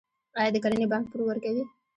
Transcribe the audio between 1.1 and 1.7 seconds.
پور ورکوي؟